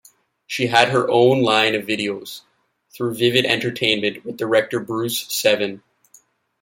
She 0.47 0.65
had 0.65 0.87
her 0.89 1.07
own 1.11 1.43
line 1.43 1.75
of 1.75 1.85
videos 1.85 2.41
through 2.89 3.13
Vivid 3.13 3.45
Entertainment 3.45 4.25
with 4.25 4.35
director 4.35 4.79
Bruce 4.79 5.31
Seven. 5.31 5.83